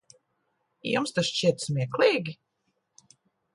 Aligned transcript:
Jums 0.91 1.13
tas 1.17 1.29
šķiet 1.35 1.63
smieklīgi? 1.67 2.37